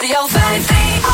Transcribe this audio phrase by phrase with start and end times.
[0.00, 1.04] Radio 538.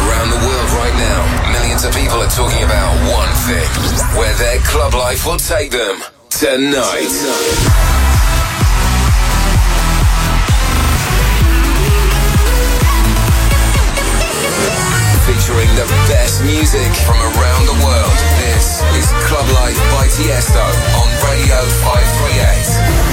[0.00, 1.20] Around the world right now,
[1.52, 3.68] millions of people are talking about one thing.
[4.16, 6.00] Where their club life will take them
[6.30, 7.12] tonight.
[15.28, 18.16] Featuring the best music from around the world.
[18.40, 20.64] This is Club Life by Tiesto
[20.96, 23.11] on Radio 538.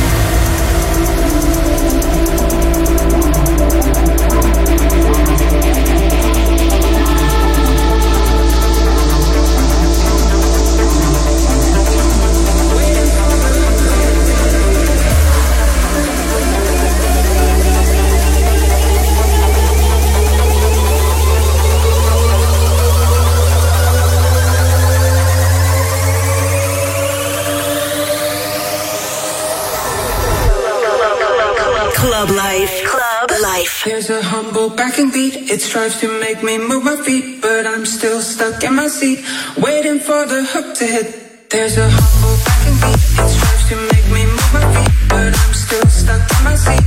[32.20, 32.84] Club life.
[32.84, 33.84] Club life.
[33.86, 35.50] There's a humble backing beat.
[35.50, 39.24] It strives to make me move my feet, but I'm still stuck in my seat,
[39.58, 41.50] waiting for the hook to hit.
[41.50, 43.00] There's a humble backing beat.
[43.24, 46.84] It strives to make me move my feet, but I'm still stuck in my seat,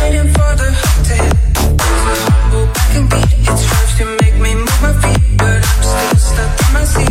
[0.00, 1.36] waiting for the hook to hit.
[1.76, 3.32] There's a humble backing beat.
[3.36, 7.09] It strives to make me move my feet, but I'm still stuck in my seat,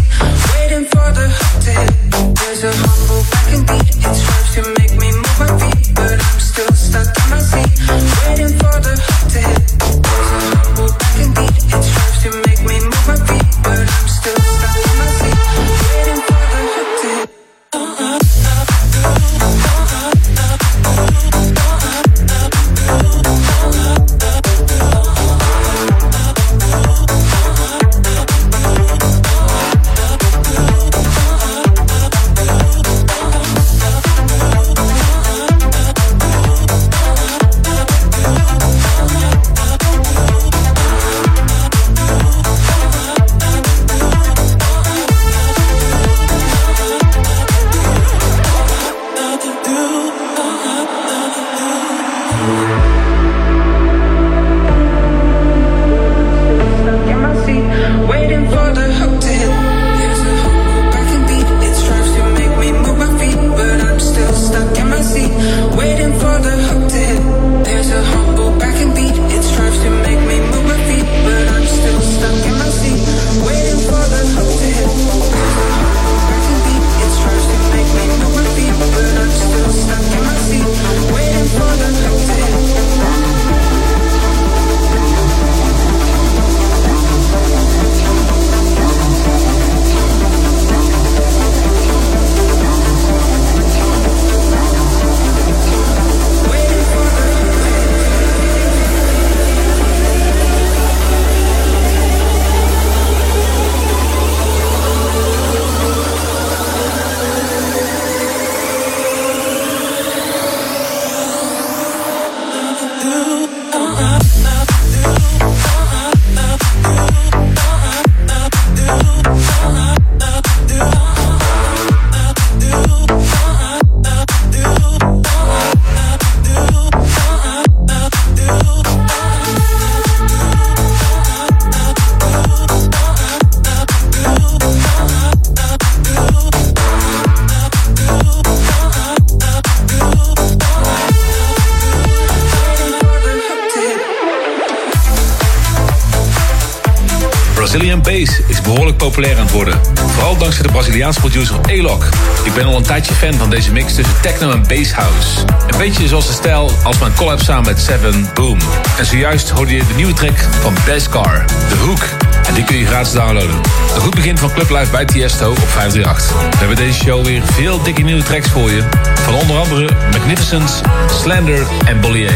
[148.10, 149.80] Bass is behoorlijk populair aan het worden.
[149.94, 152.10] Vooral dankzij de Braziliaanse producer Alok.
[152.44, 155.40] Ik ben al een tijdje fan van deze mix tussen techno en bass house.
[155.68, 158.58] Een beetje zoals de stijl als mijn collab samen met Seven Boom.
[158.98, 162.29] En zojuist hoorde je de nieuwe track van Beskar, The Hook.
[162.50, 163.62] En die kun je gratis downloaden.
[163.94, 166.50] De Hook begint van Club Live bij Tiesto op 538.
[166.52, 168.84] We hebben deze show weer veel dikke nieuwe tracks voor je.
[169.16, 170.74] Van onder andere Magnificence,
[171.22, 172.32] Slender en Bollier.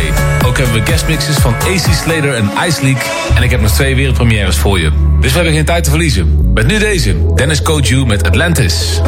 [0.46, 3.01] Ook hebben we guestmixes van AC Slater en Ice Leak.
[3.36, 4.92] En ik heb nog twee wereldpremières voor je.
[5.19, 6.51] Dus we hebben geen tijd te verliezen.
[6.54, 9.01] Met nu deze, Dennis Koju met Atlantis.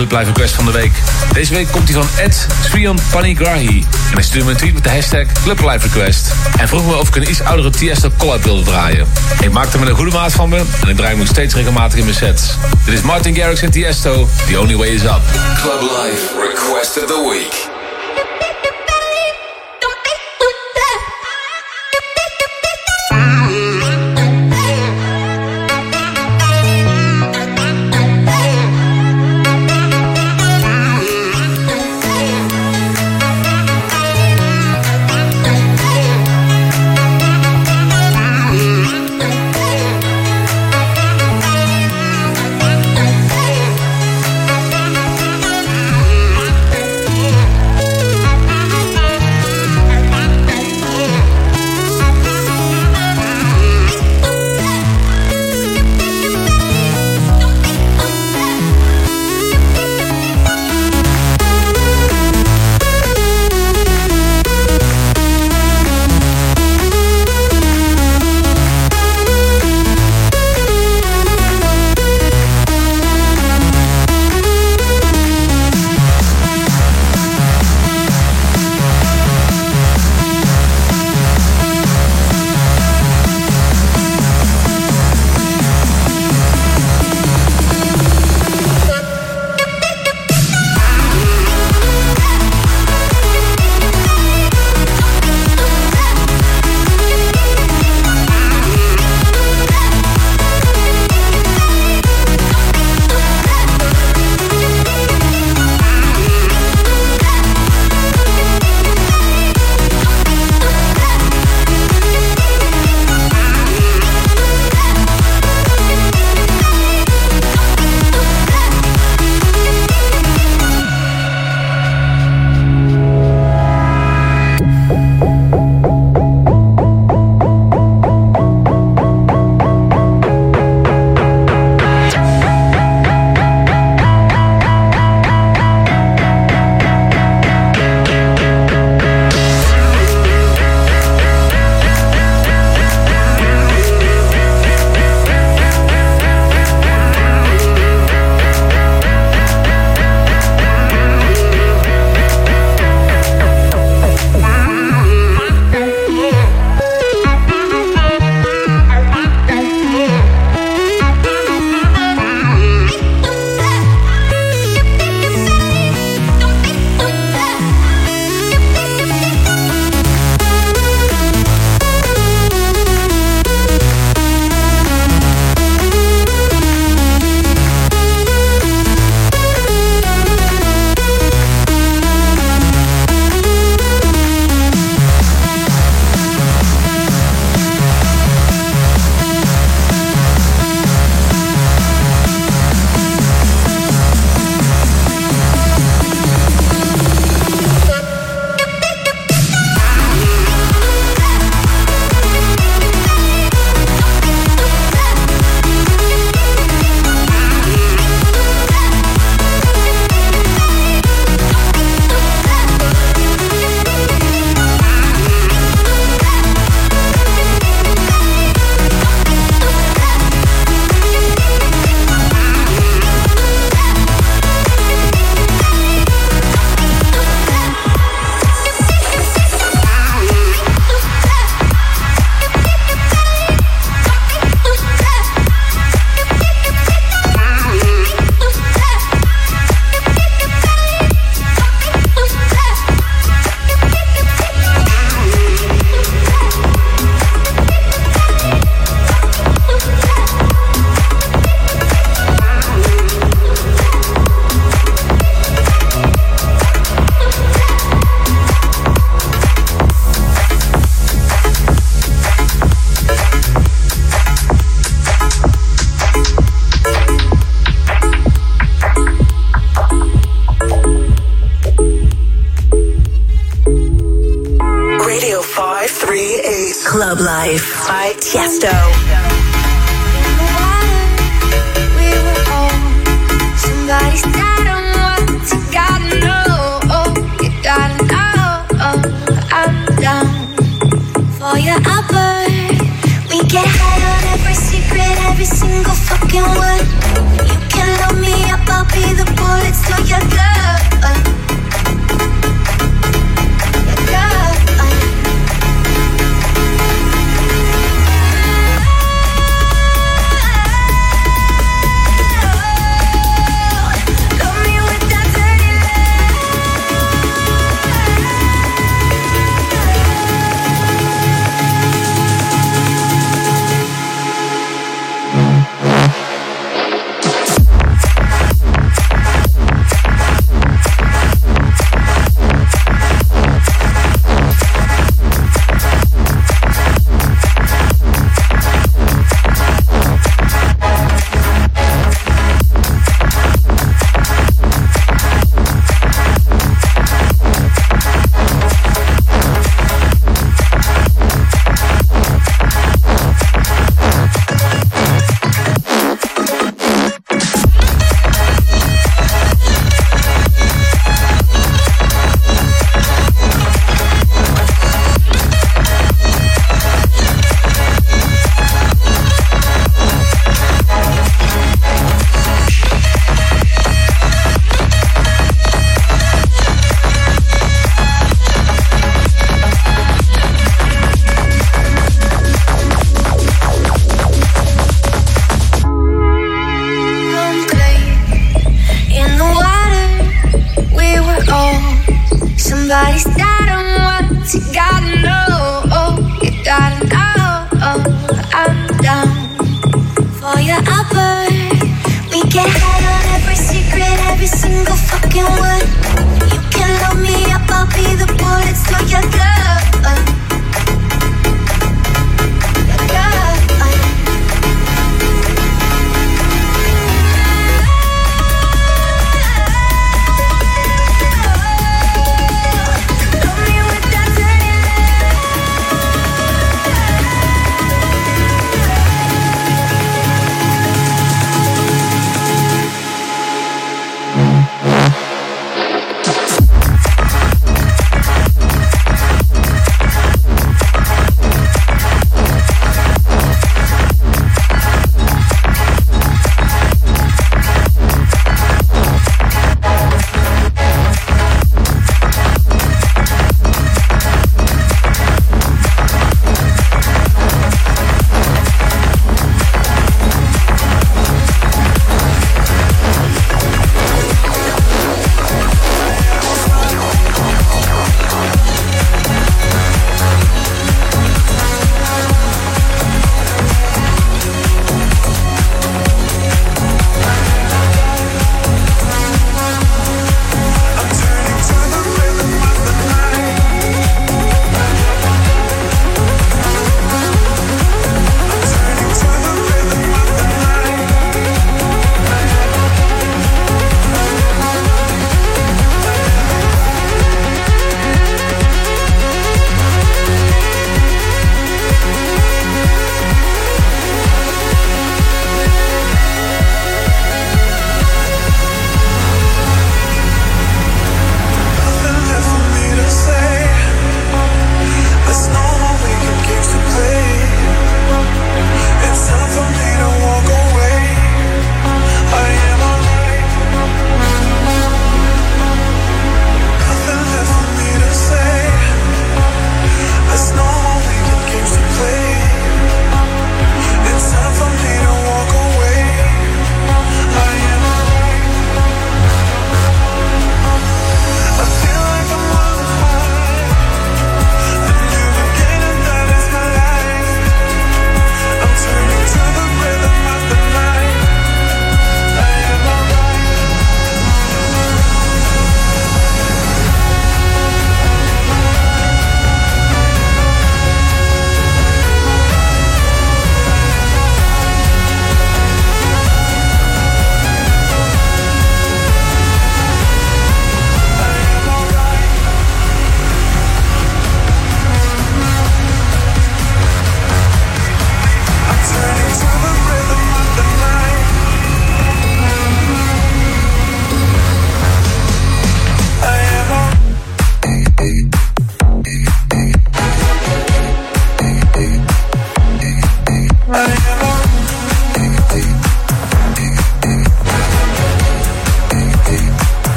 [0.00, 0.92] Club Live Request van de week.
[1.32, 3.84] Deze week komt hij van Ed Srian Panigrahi.
[4.08, 6.32] En hij stuurde me een tweet met de hashtag Club Live Request.
[6.58, 9.06] En vroeg me of ik een iets oudere Tiesto collab wilde draaien.
[9.40, 11.98] Ik maakte me een goede maat van me en ik draai hem nog steeds regelmatig
[11.98, 12.42] in mijn sets.
[12.84, 15.20] Dit is Martin Garrix en Tiesto, The Only Way Is Up.
[15.62, 17.69] Club Live Request of the Week.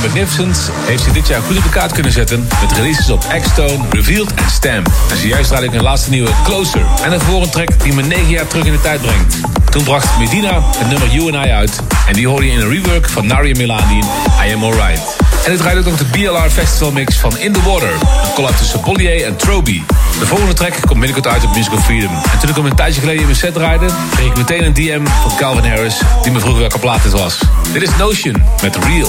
[0.00, 2.48] Magnificent heeft zich dit jaar goed op de kunnen zetten...
[2.60, 4.90] met releases op X-Tone, Revealed en Stamp.
[5.10, 6.82] En zojuist draaide ik hun laatste nieuwe Closer.
[7.02, 9.36] En een een track die me negen jaar terug in de tijd brengt.
[9.70, 11.80] Toen bracht Medina het nummer You and I uit...
[12.06, 13.98] en die hoorde je in een rework van Naria Milani
[14.46, 15.16] I Am Alright.
[15.44, 17.92] En het draait ook nog de BLR Festival mix van In The Water.
[17.92, 19.82] Een collab tussen Bollier en Troby.
[20.20, 22.10] De volgende track komt binnenkort uit op Musical Freedom.
[22.32, 23.86] En toen ik hem een tijdje geleden in mijn set draaide...
[24.10, 26.00] kreeg ik meteen een DM van Calvin Harris...
[26.22, 27.38] die me vroeg welke plaat dit was.
[27.72, 29.08] Dit is Notion met Real.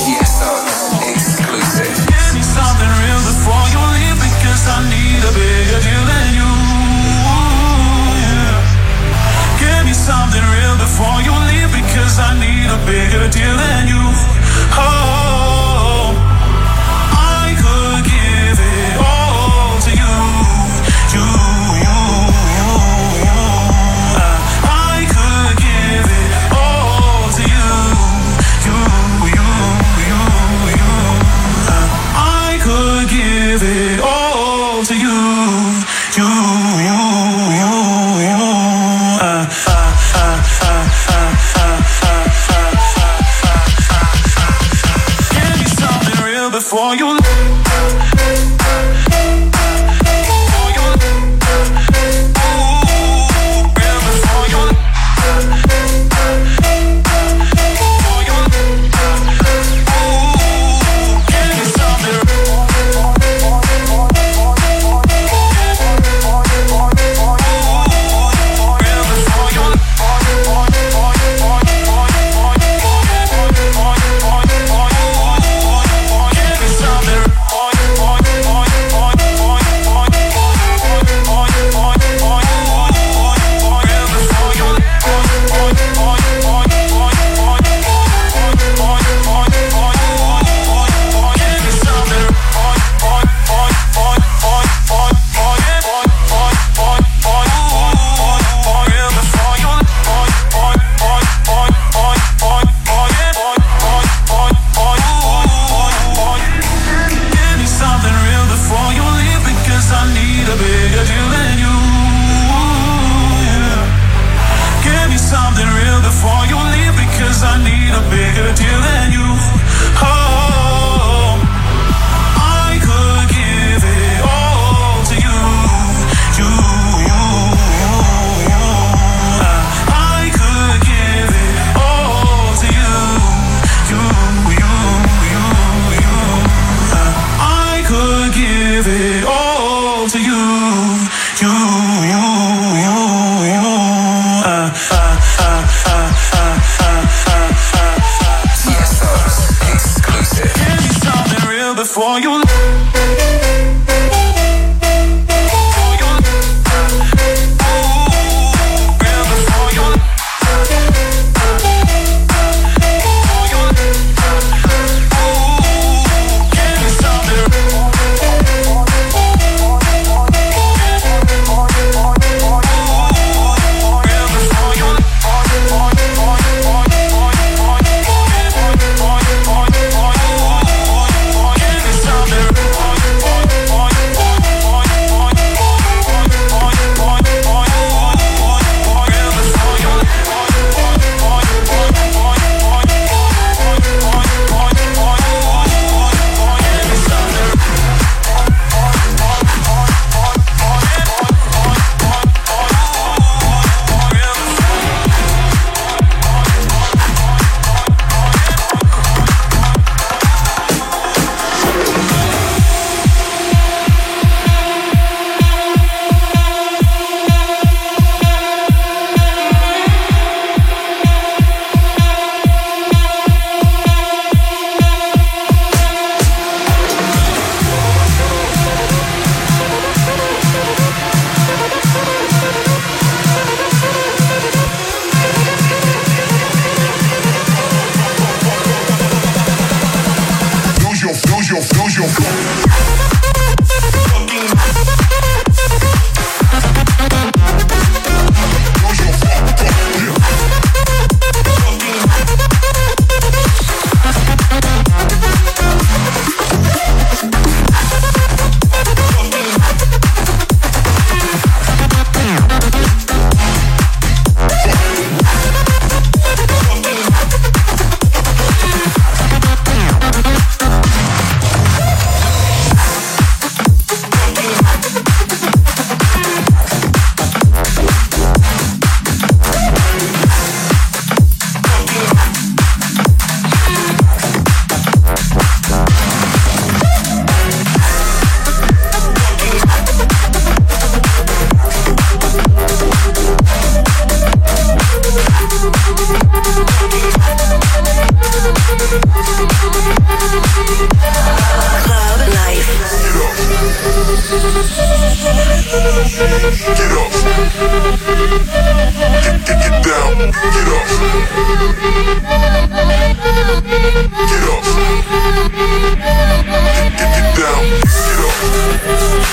[9.59, 13.60] Give me something real before you leave because I need a bigger deal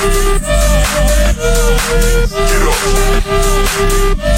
[0.00, 0.06] Get
[4.22, 4.37] up.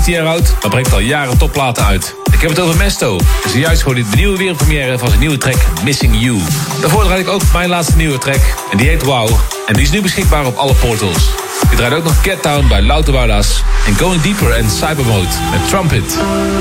[0.00, 2.14] Is 19 jaar oud, maar brengt al jaren topplaten uit.
[2.32, 3.18] Ik heb het over Mesto.
[3.48, 6.38] Zojuist hoorde hij de nieuwe wereldpremière van zijn nieuwe track Missing You.
[6.80, 8.40] Daarvoor draai ik ook mijn laatste nieuwe track.
[8.70, 9.30] En die heet Wow.
[9.66, 11.30] En die is nu beschikbaar op alle portals.
[11.70, 13.62] Ik draait ook nog Get Down bij Louter Wardas.
[13.86, 16.18] En Going Deeper en Cybermode met Trumpet.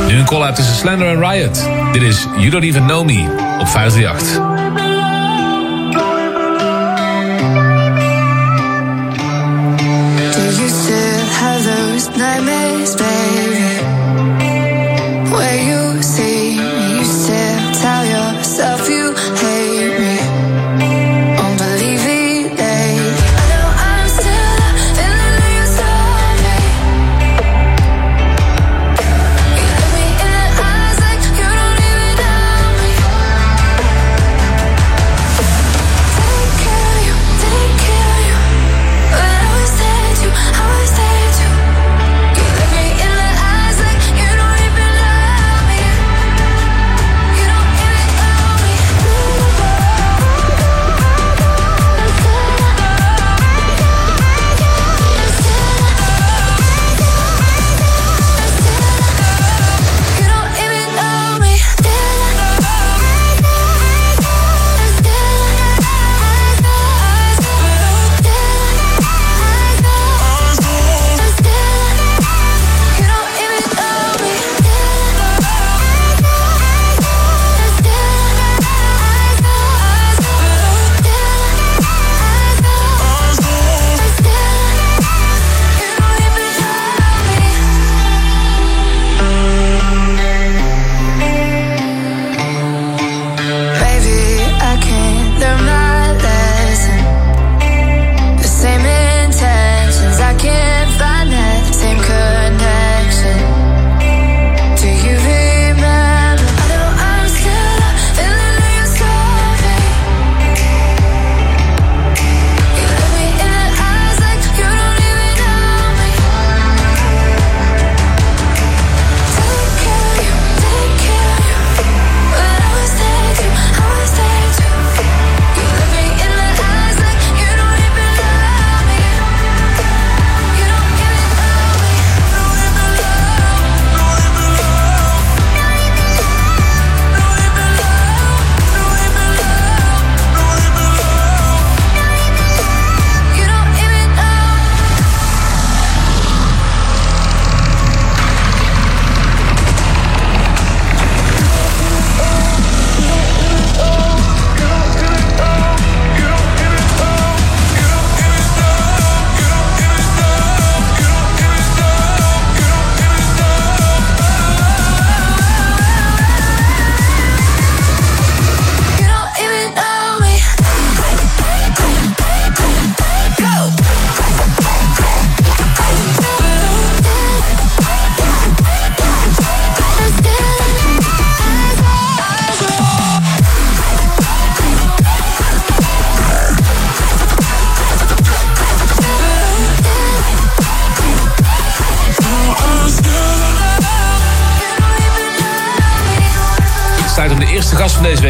[0.07, 1.69] Nu een call-out tussen Slender en Riot.
[1.91, 3.21] Dit is You Don't Even Know Me
[3.59, 4.58] op 538.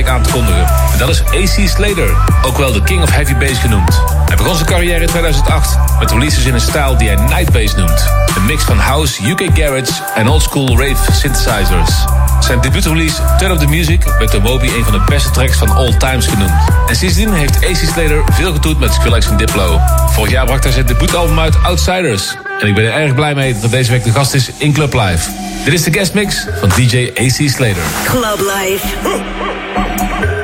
[0.08, 0.66] Aan te kondigen.
[0.92, 2.10] En dat is AC Slater,
[2.42, 4.02] ook wel de King of Heavy Bass genoemd.
[4.26, 7.76] Hij begon zijn carrière in 2008 met releases in een stijl die hij Night Bass
[7.76, 8.08] noemt.
[8.36, 12.06] Een mix van house, UK garage en oldschool rave synthesizers.
[12.40, 15.70] Zijn debuutrelease Turn Up The Music werd door Moby een van de beste tracks van
[15.70, 16.54] all times genoemd.
[16.88, 19.80] En sindsdien heeft AC Slater veel getoet met Skrillex en Diplo.
[20.10, 22.36] Vorig jaar bracht hij zijn debuutalbum uit Outsiders.
[22.60, 24.94] En ik ben er erg blij mee dat deze week de gast is in Club
[24.94, 25.30] Live.
[25.64, 27.84] Dit is de guestmix van DJ AC Slater.
[28.04, 29.59] Club Life.
[29.80, 30.30] Yeah.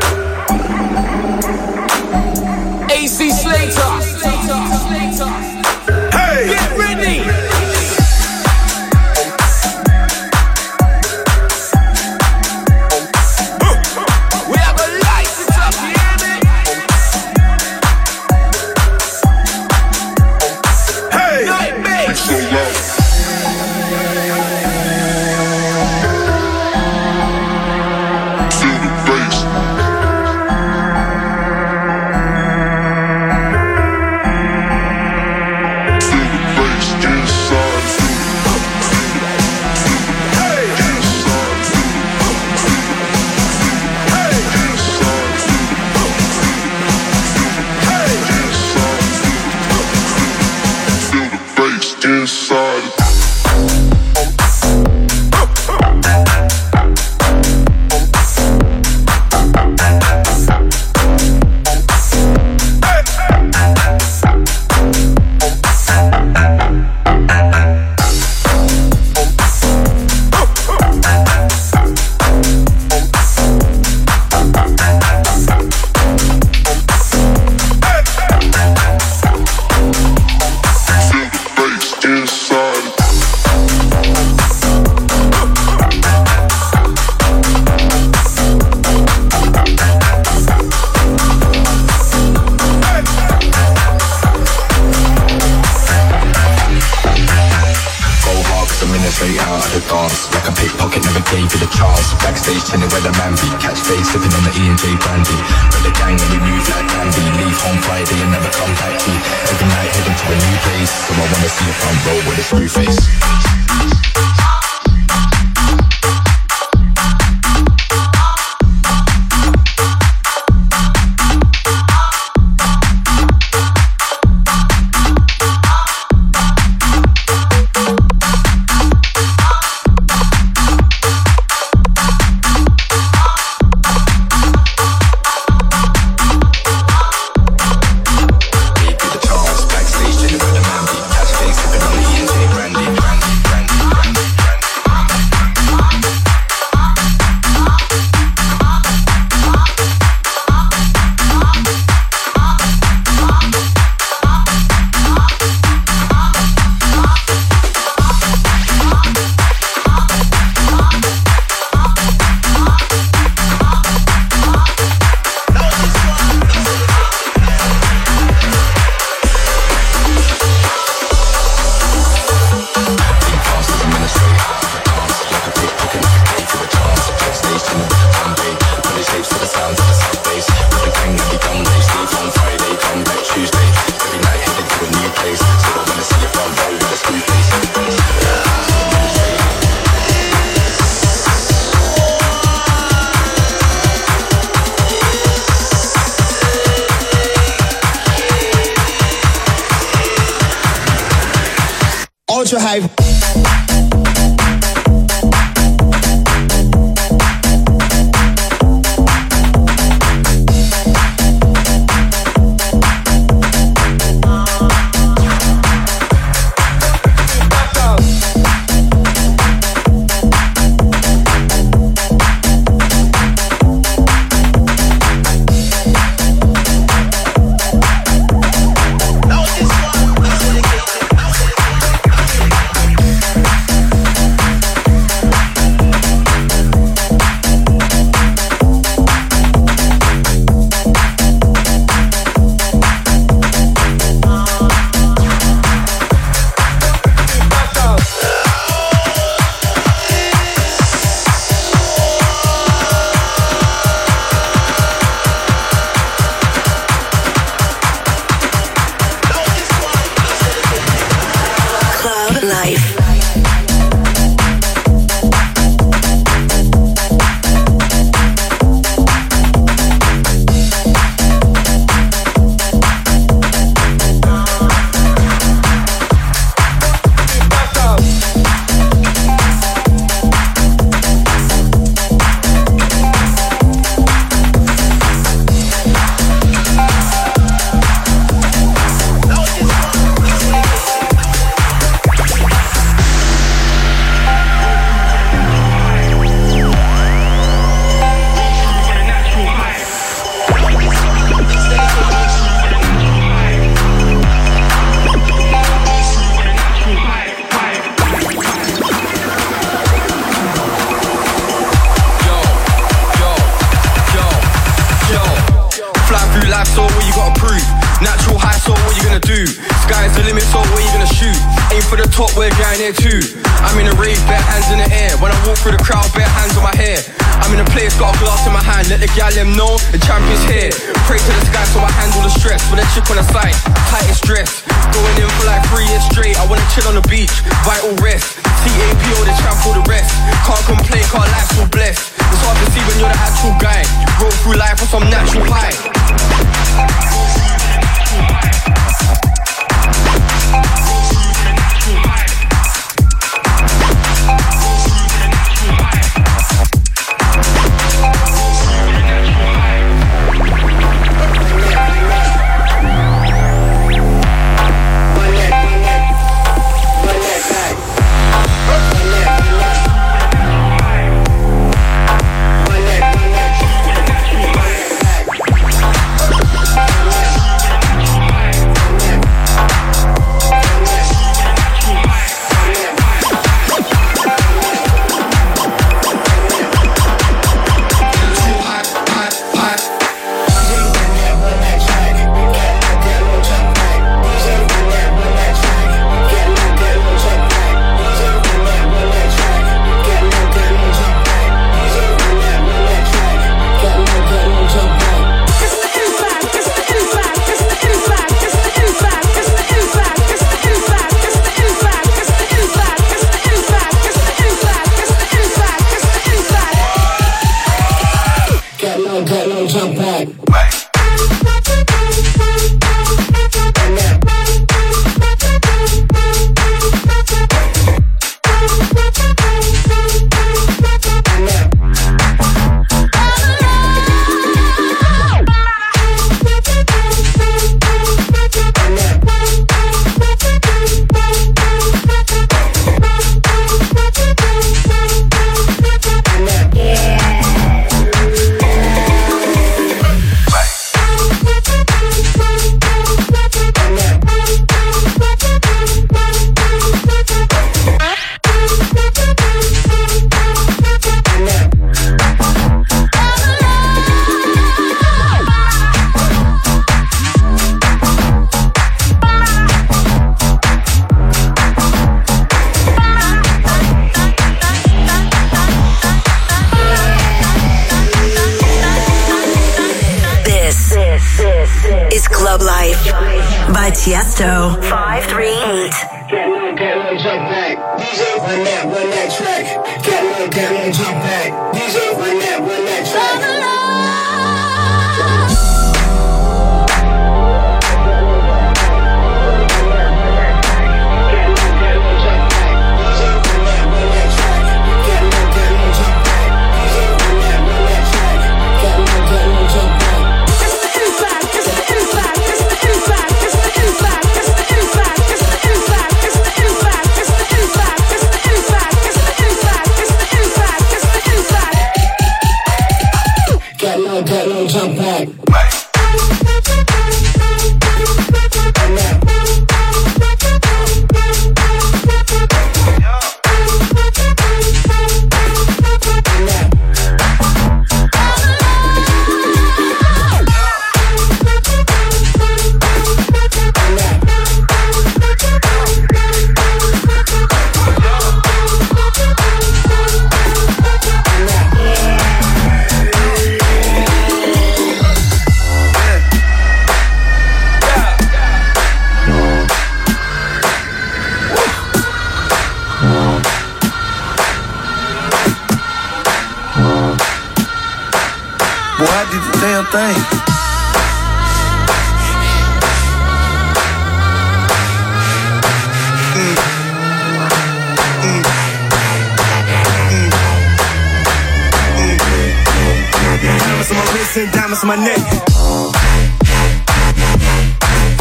[584.38, 585.18] And diamonds on my neck.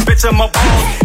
[0.06, 1.03] Bitch, I'm a ball.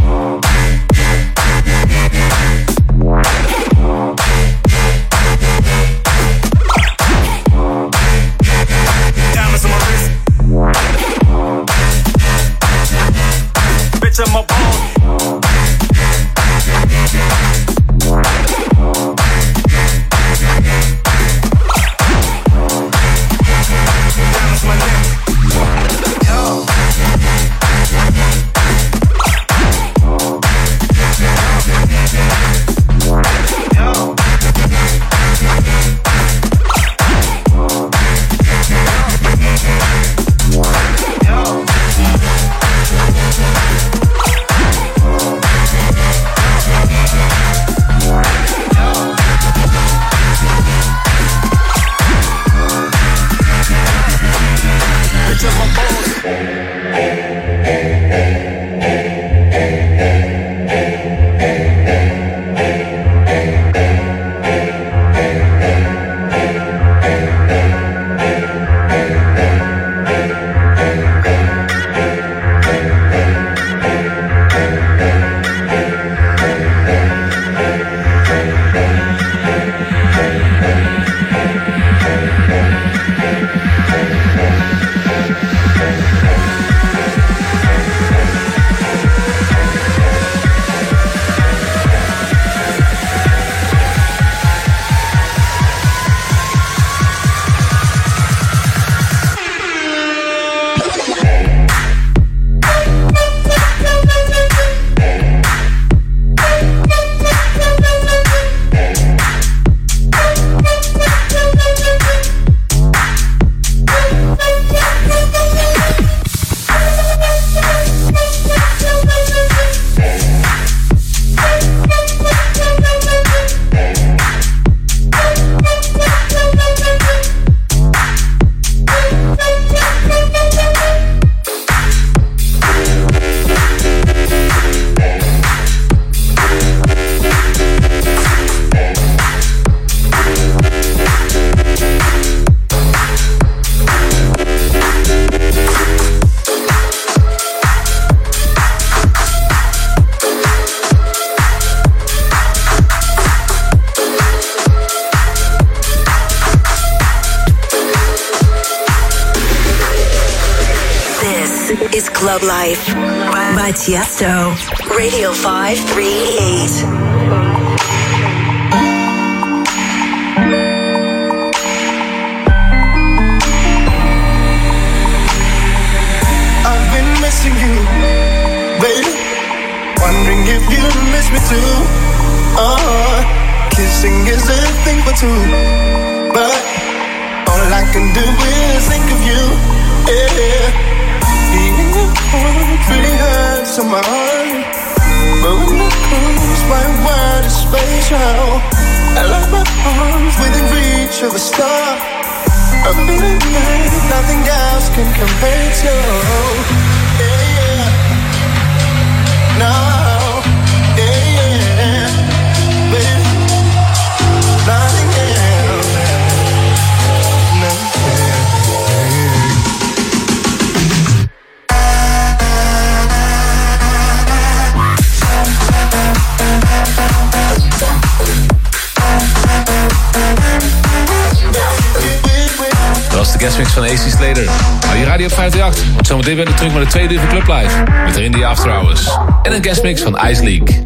[233.84, 234.50] AC Slater.
[234.86, 235.92] Hou je radio op 538.
[235.94, 237.84] Wordt zometeen weer terug met de tweede uur van Club Live.
[238.06, 239.18] Met erin die After Hours.
[239.44, 240.84] En een guest mix van Ice League.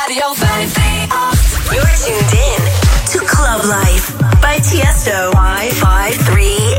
[0.00, 1.46] Radio 538.
[1.70, 2.62] You're tuned in
[3.12, 5.30] to Club Life by Tiesto.
[5.30, 6.75] 53.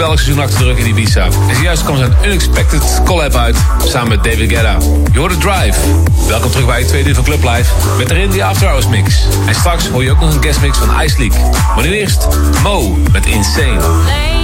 [0.00, 1.24] welk achter terug in die visa?
[1.24, 4.76] En zojuist kwam zijn Unexpected collab uit, samen met David Guetta.
[5.12, 5.78] Je the Drive.
[6.28, 9.26] Welkom terug bij het tweede uur van Club Live, met erin de After Hours mix.
[9.46, 11.50] En straks hoor je ook nog een guest mix van Ice League.
[11.74, 12.28] Maar nu eerst
[12.62, 14.39] Mo met Insane.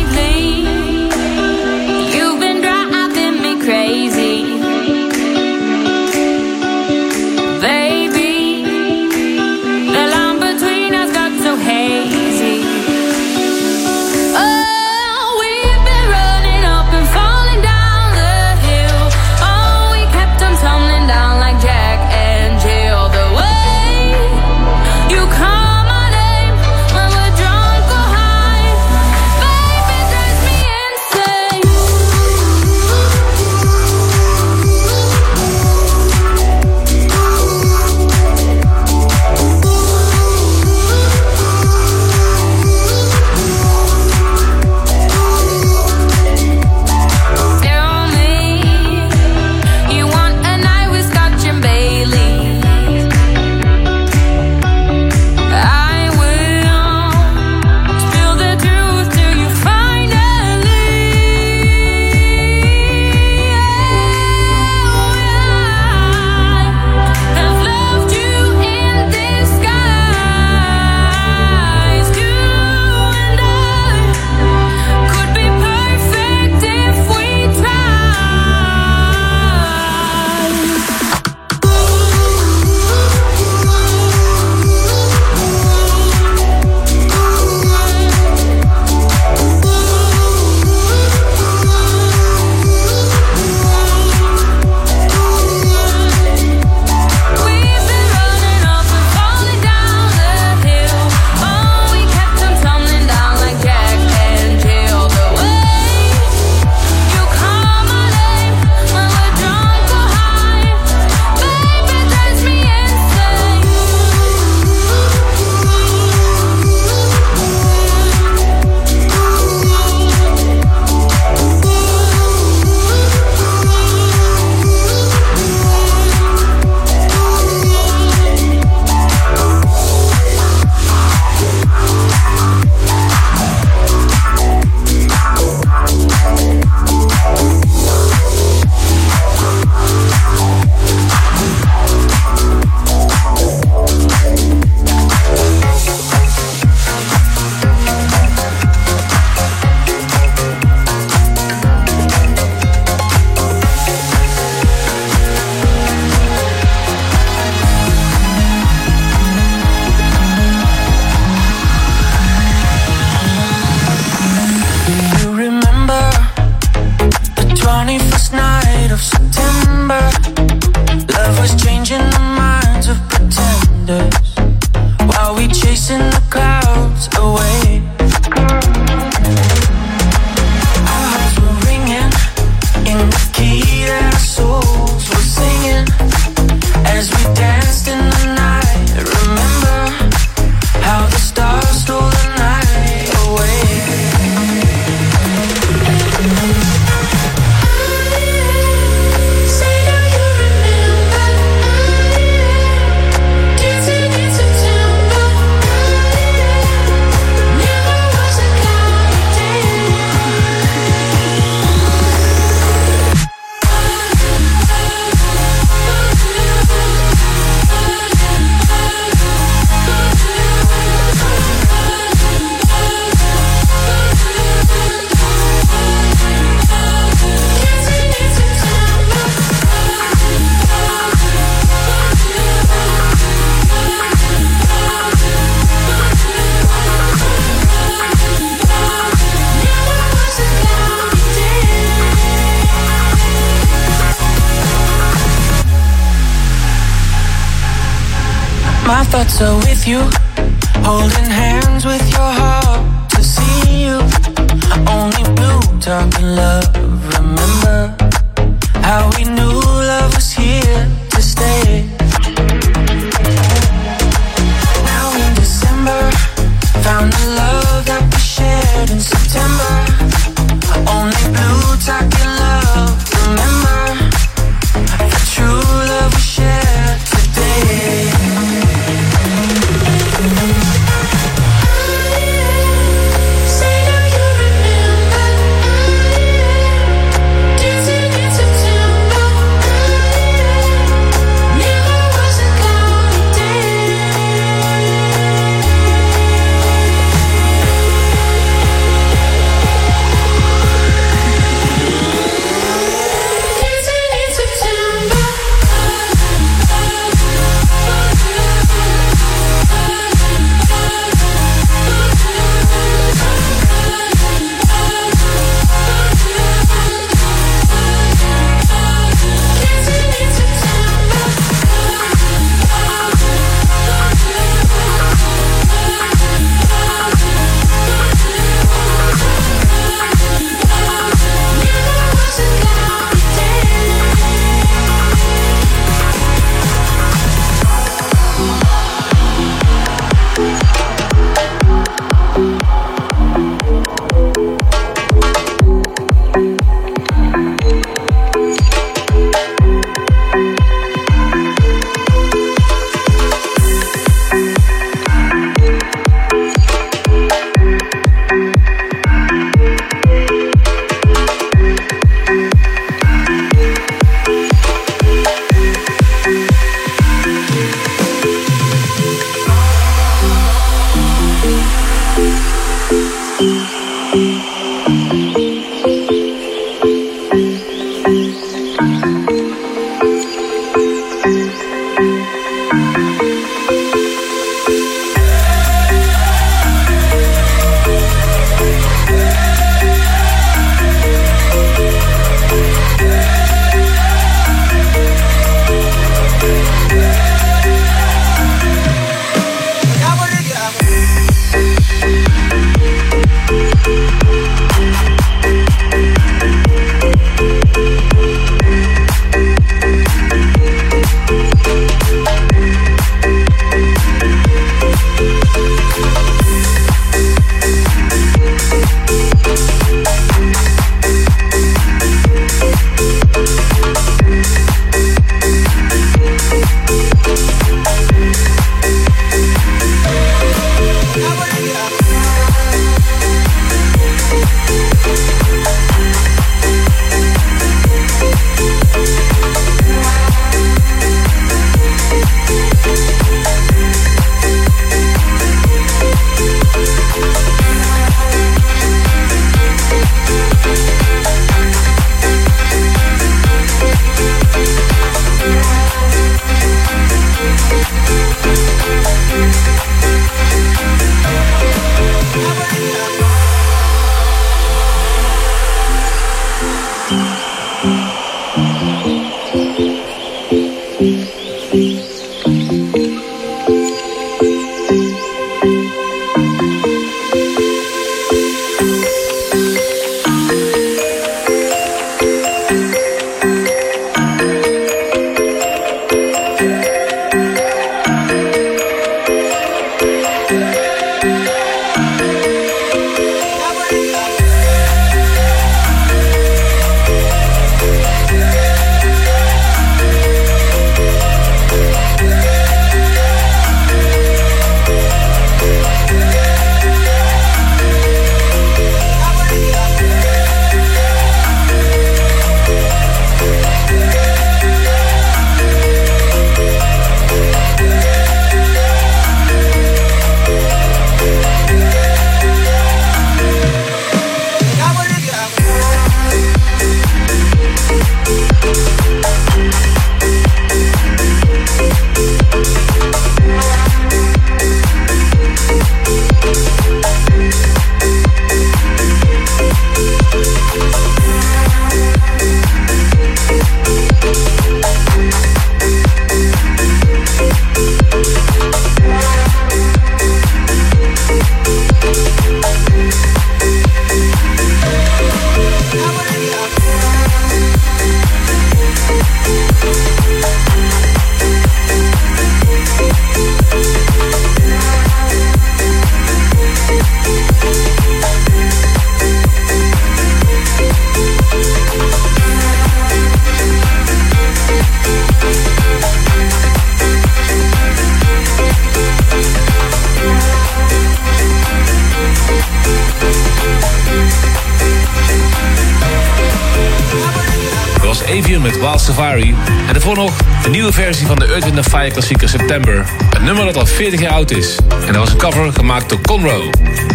[589.87, 590.33] En daarvoor nog
[590.65, 593.05] een nieuwe versie van de Earth Wind Fire klassieker September.
[593.31, 594.77] Een nummer dat al 40 jaar oud is.
[595.07, 596.71] En dat was een cover gemaakt door Conroe.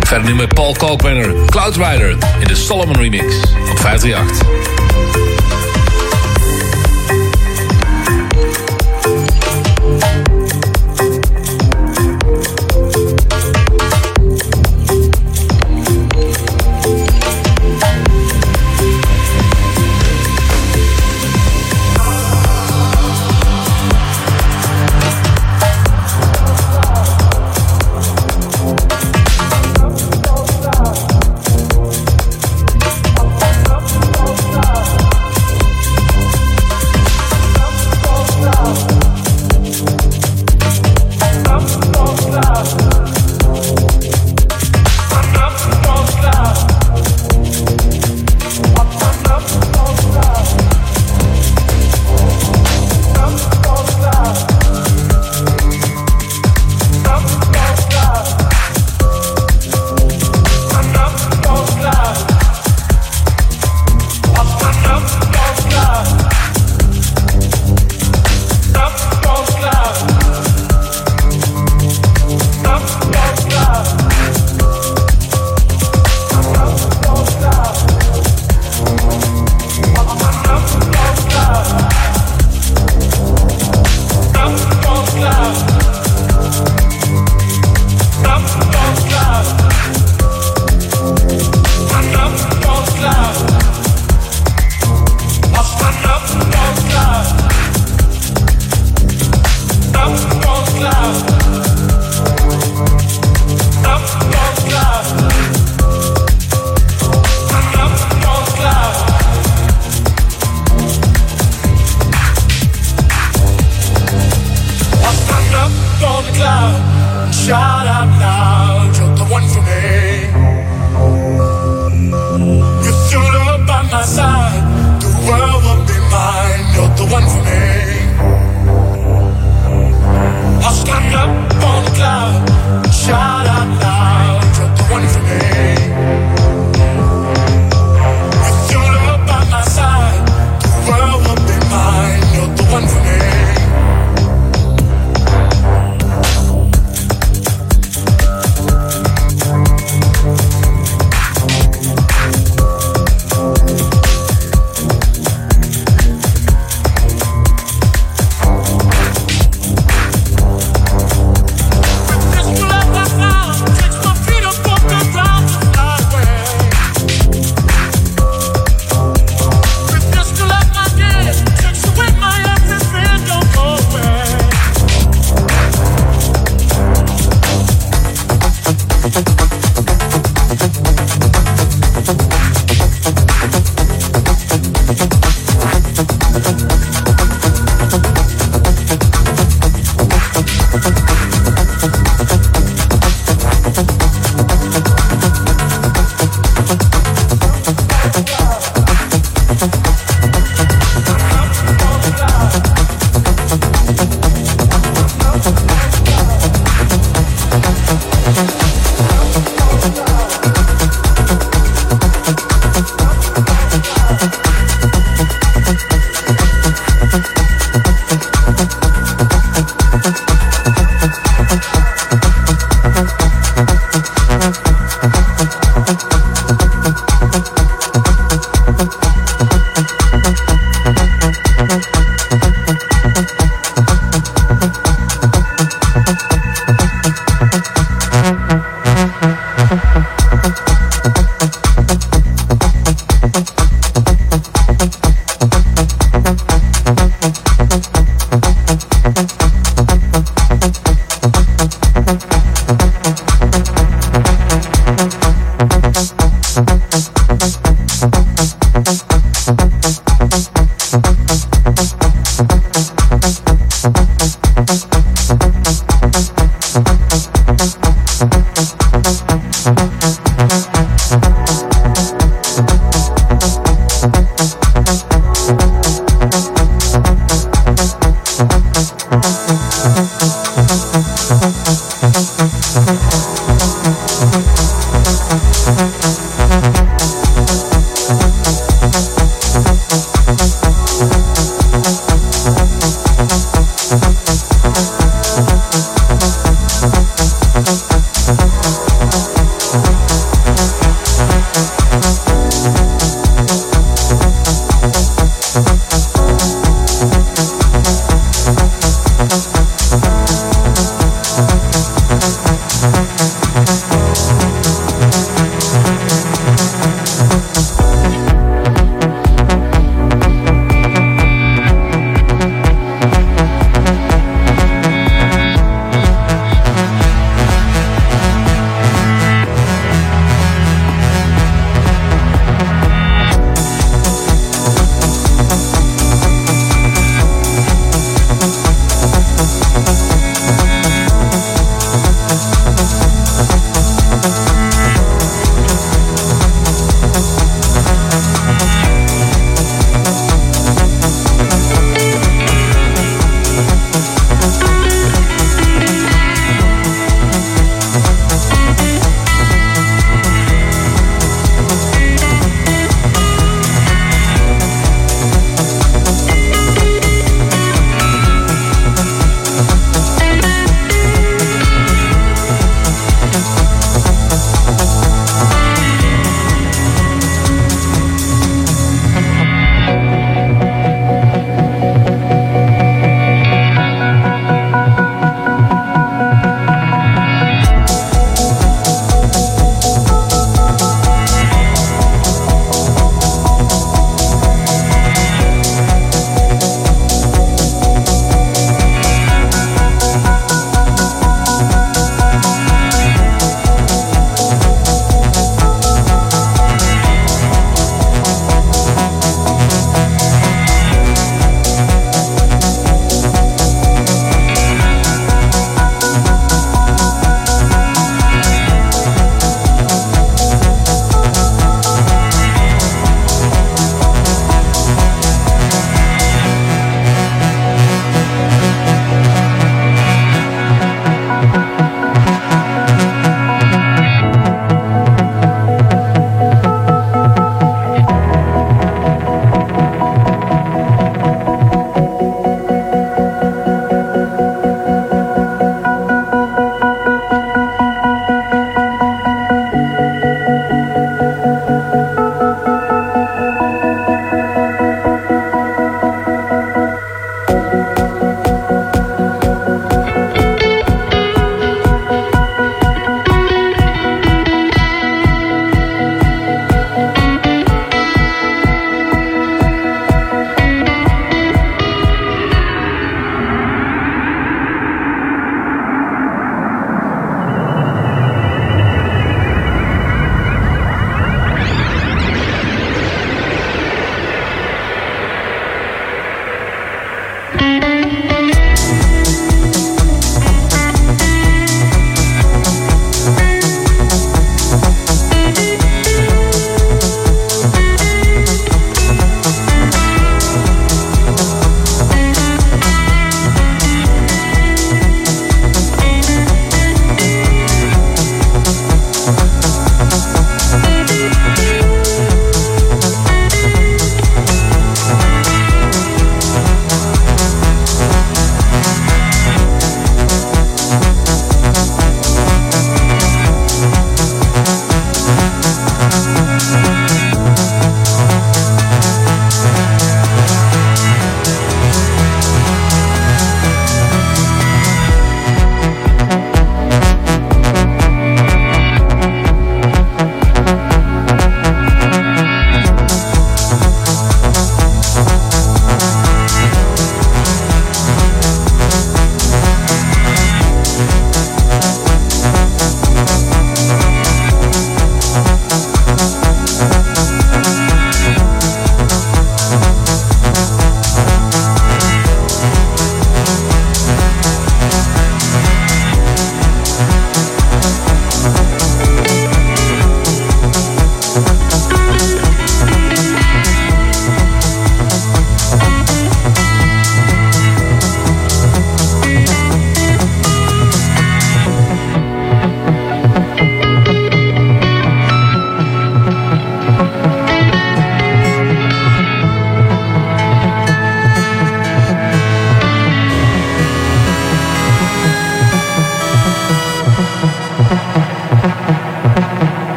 [0.00, 3.24] Verder nu met Paul Kalkbrenner, Cloud Rider in de Solomon remix
[3.70, 5.65] op 538.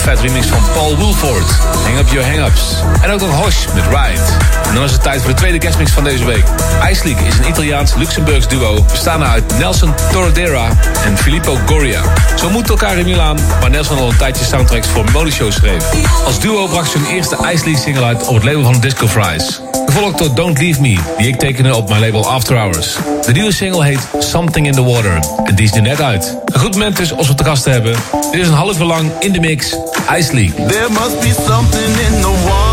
[0.00, 1.50] Fat remix van Paul Woolford.
[1.84, 2.82] Hang Up Your Hang-Ups.
[3.02, 4.29] En ook nog Hosh met Ride.
[4.70, 6.44] En dan is het tijd voor de tweede guestmix van deze week.
[6.90, 8.84] Ice is een Italiaans-Luxemburgs duo...
[8.90, 10.68] bestaande uit Nelson Torredera
[11.04, 12.02] en Filippo Goria.
[12.36, 15.84] Ze ontmoeten elkaar in Milaan, waar Nelson al een tijdje soundtracks voor Show schreef.
[16.24, 19.08] Als duo bracht ze hun eerste Ice League single uit op het label van Disco
[19.08, 19.60] Fries.
[19.86, 22.96] Gevolgd door Don't Leave Me, die ik tekende op mijn label After Hours.
[23.26, 26.36] De nieuwe single heet Something in the Water en die is er net uit.
[26.44, 27.96] Een goed moment dus als we te gast hebben.
[28.30, 29.76] Dit is een half uur lang in de mix,
[30.16, 30.30] Ice.
[30.30, 32.69] There must be something in the water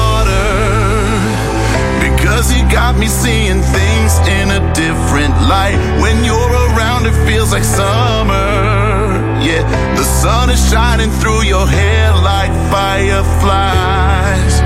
[2.37, 5.73] Because you got me seeing things in a different light.
[5.99, 9.41] When you're around it feels like summer.
[9.41, 9.65] Yeah,
[9.95, 14.61] the sun is shining through your hair like fireflies.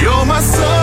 [0.00, 0.77] You're my sun,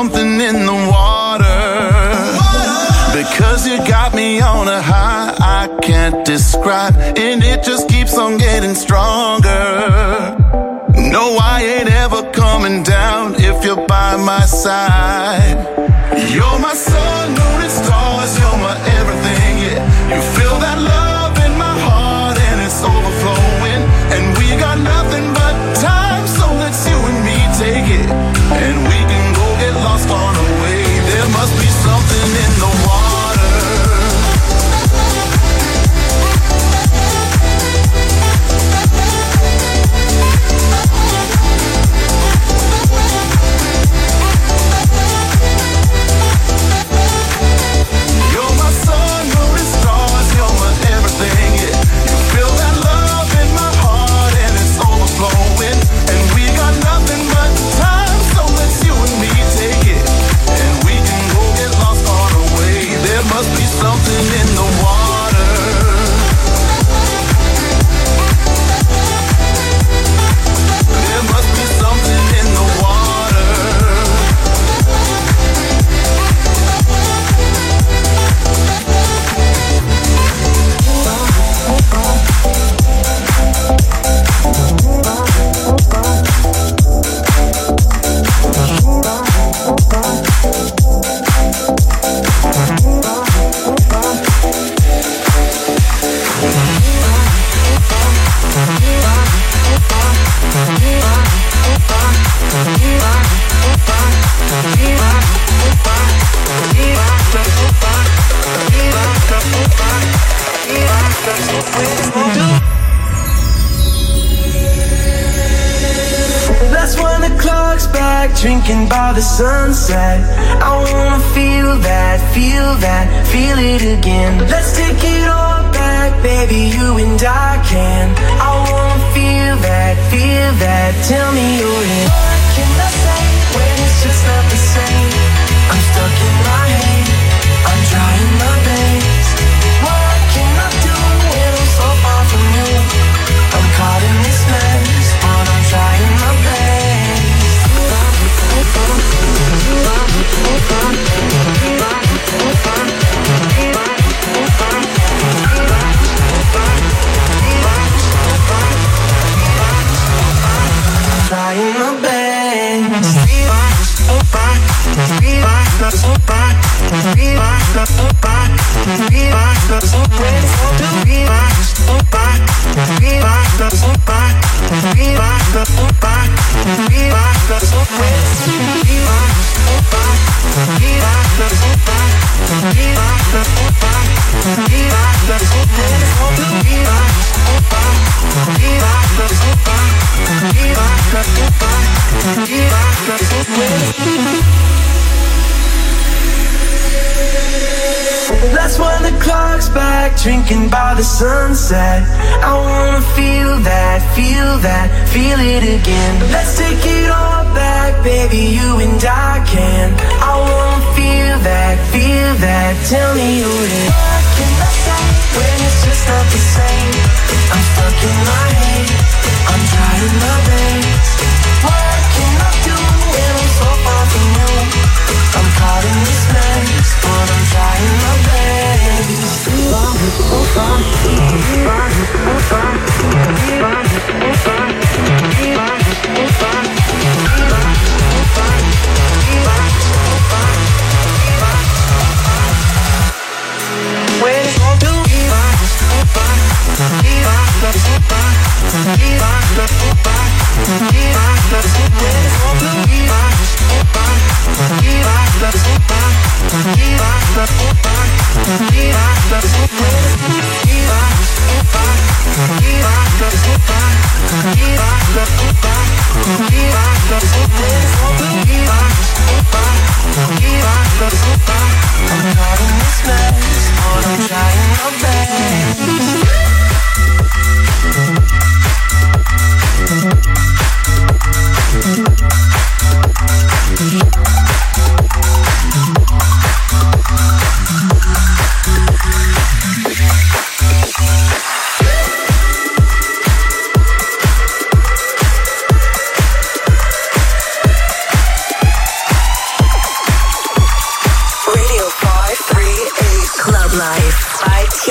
[0.00, 1.60] something in the water.
[3.20, 6.94] Because you got me on a high I can't describe.
[6.96, 10.36] And it just keeps on getting stronger.
[11.16, 11.24] No,
[11.54, 15.58] I ain't ever coming down if you're by my side.
[16.34, 18.32] You're my sun, moon, and stars.
[18.40, 20.14] You're my everything, yeah.
[20.14, 20.99] You feel that love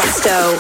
[0.02, 0.60] Tiesto.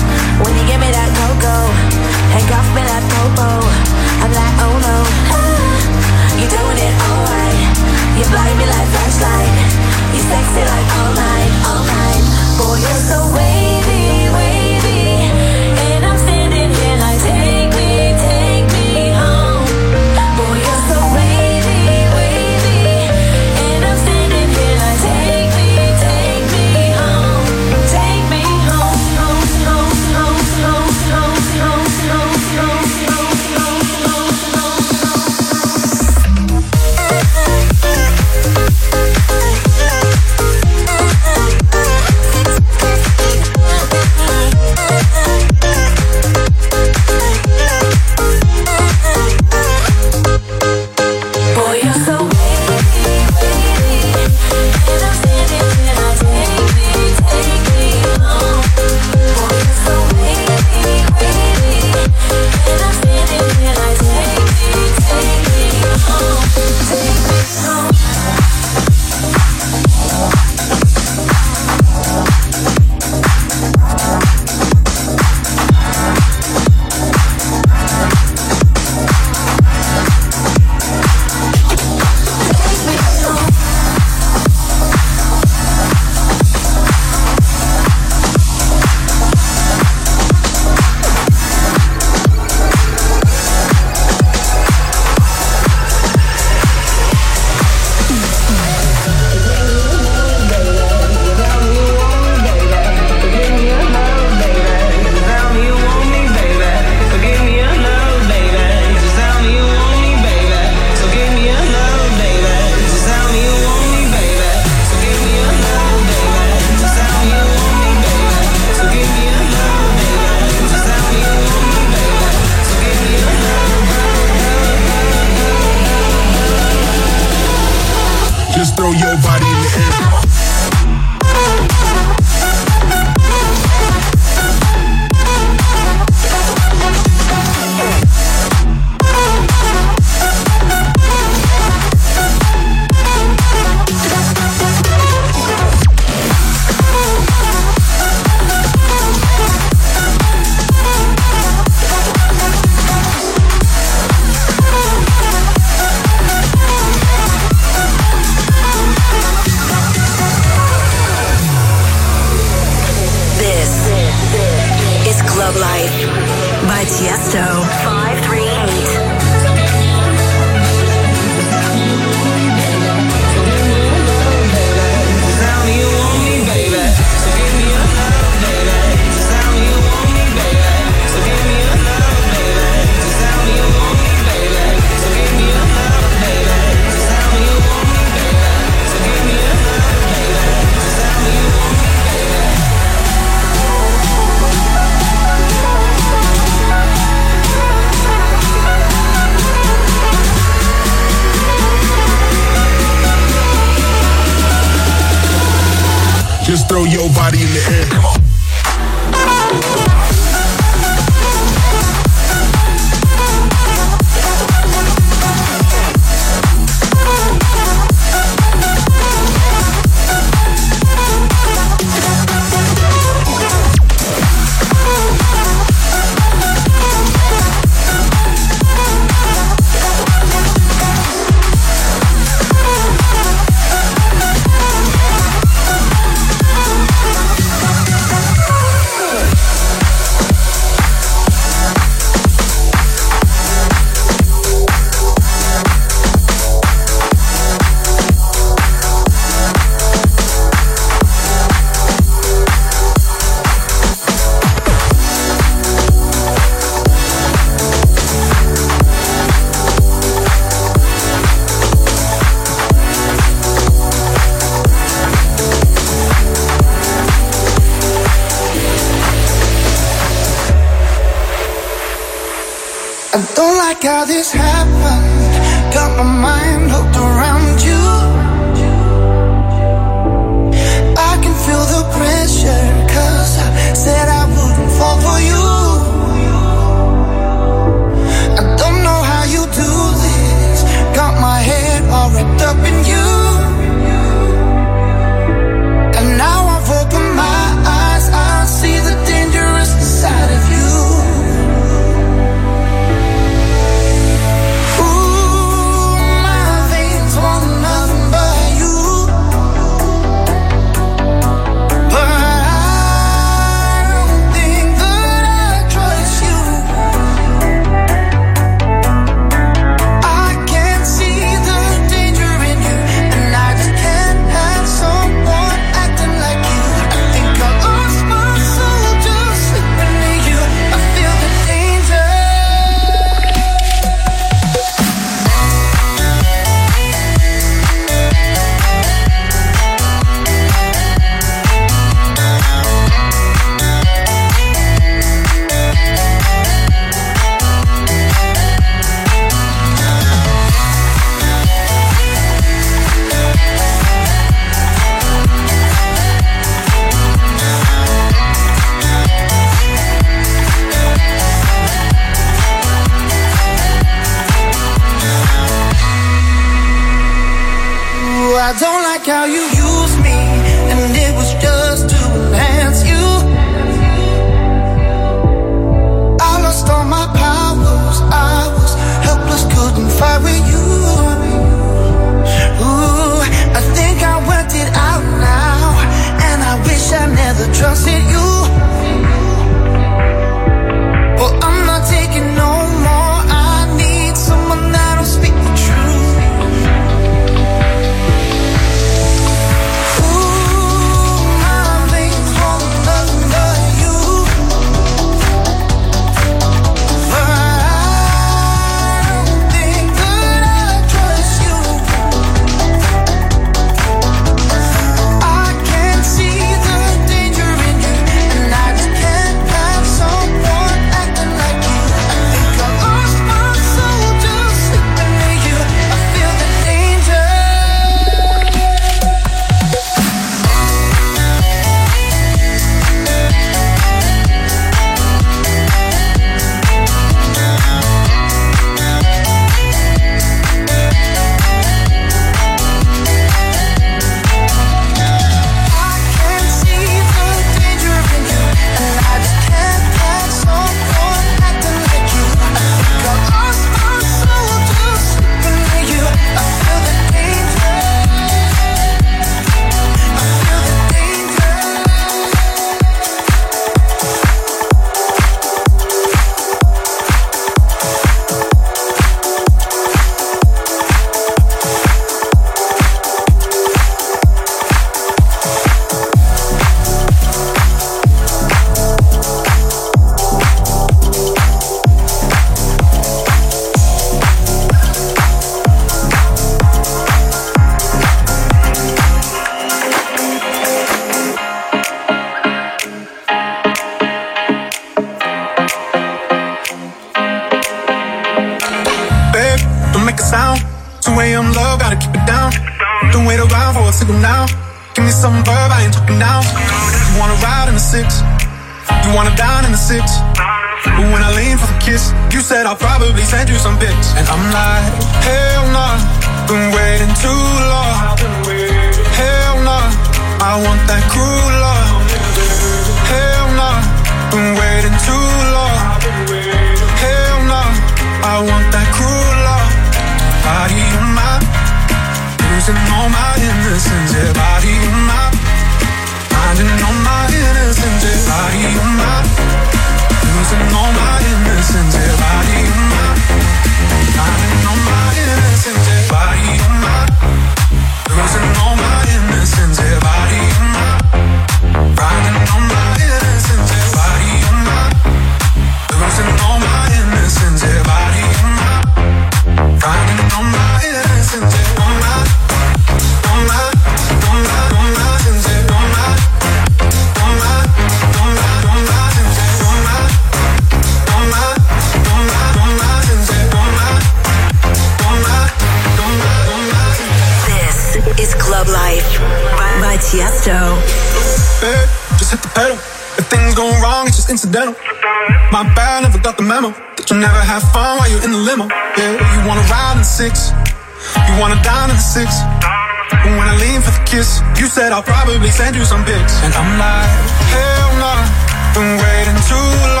[594.91, 596.43] I'll probably send you some pics.
[596.43, 597.09] And I'm like,
[597.55, 598.27] hell nah,
[598.73, 600.00] been waiting too long.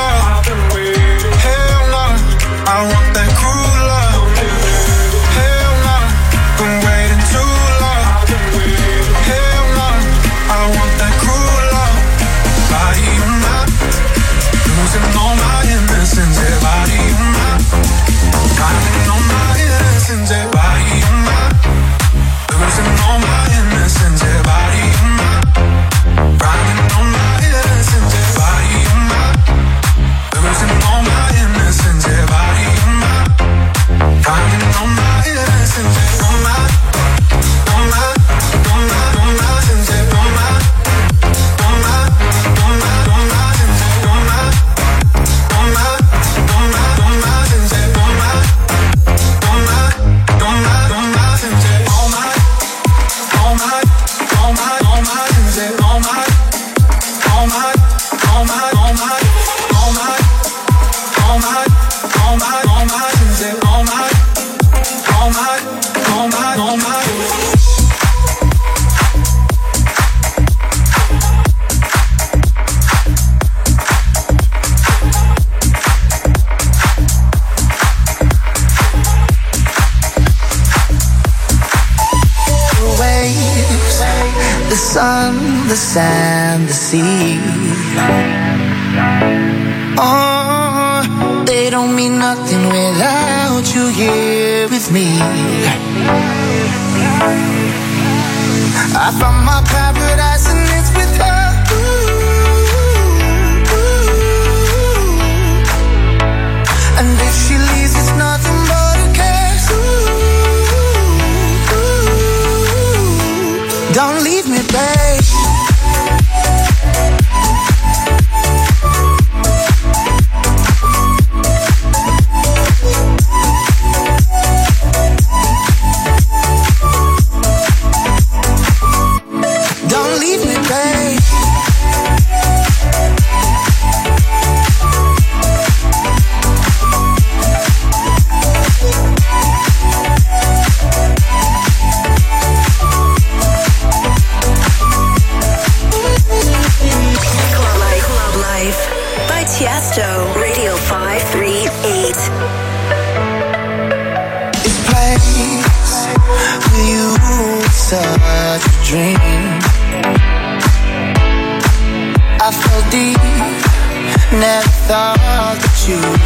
[164.41, 165.19] never thought
[165.61, 166.20] that you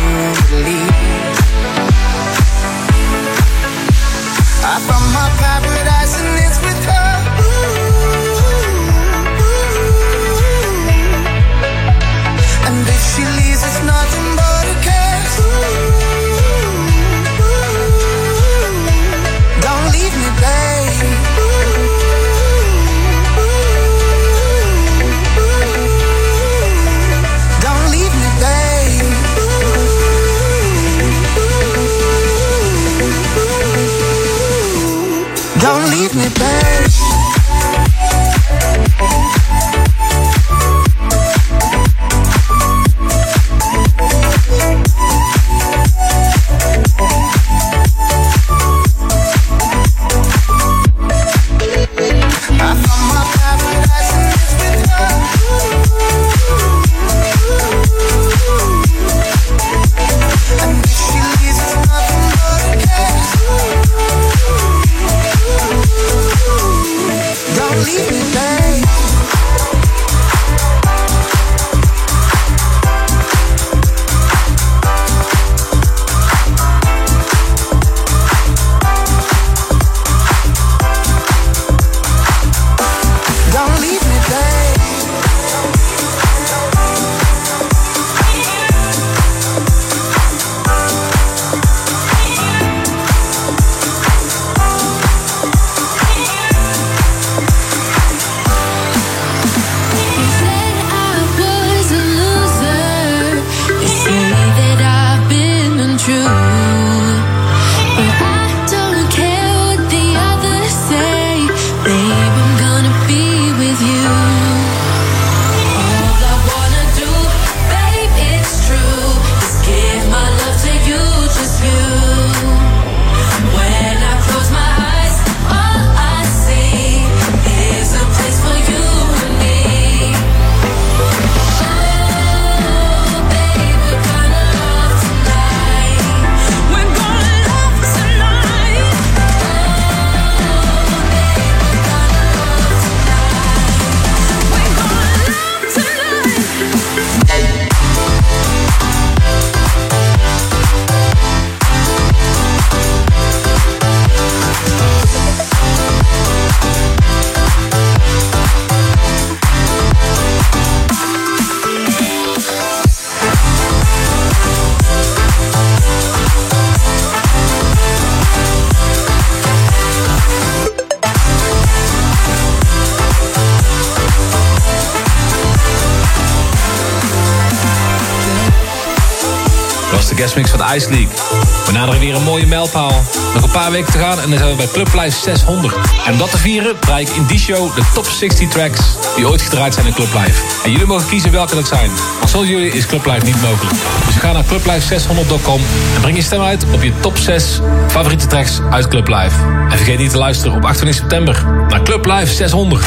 [180.76, 183.04] We naderen weer een mooie mijlpaal.
[183.34, 185.76] Nog een paar weken te gaan en dan zijn we bij Club Live 600.
[186.06, 188.80] En om dat te vieren draai ik in die show de top 60 tracks
[189.16, 190.42] die ooit gedraaid zijn in Club Live.
[190.64, 191.90] En jullie mogen kiezen welke dat zijn.
[192.18, 193.76] Want zonder jullie is Club Live niet mogelijk.
[194.06, 195.62] Dus ga naar clublive600.com
[195.96, 199.36] en breng je stem uit op je top 6 favoriete tracks uit Club Live.
[199.70, 202.86] En vergeet niet te luisteren op 28 september naar Club Live 600.